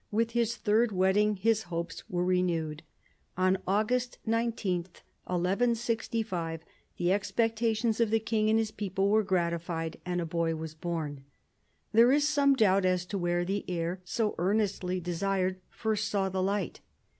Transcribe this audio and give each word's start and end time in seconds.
With 0.09 0.31
his 0.31 0.55
third 0.57 0.91
wedding 0.91 1.35
his 1.35 1.61
hopes 1.69 2.03
were 2.09 2.25
renewed. 2.25 2.81
On 3.37 3.59
August 3.67 4.17
19, 4.25 4.87
1165, 5.25 6.61
the 6.97 7.11
expectations 7.11 7.99
of 7.99 8.09
the 8.09 8.19
king 8.19 8.49
and 8.49 8.57
his 8.57 8.71
people 8.71 9.09
were 9.09 9.21
gratified, 9.21 9.97
and 10.03 10.19
a 10.19 10.25
boy 10.25 10.55
was 10.55 10.73
born. 10.73 11.23
There 11.93 12.11
is 12.11 12.27
some 12.27 12.55
doubt 12.55 12.83
as 12.83 13.05
to 13.05 13.19
where 13.19 13.45
the 13.45 13.63
heir 13.67 14.01
so 14.03 14.33
earnestly 14.39 14.99
desired 14.99 15.61
first 15.69 16.09
saw 16.09 16.29
the 16.29 16.41
light. 16.41 16.79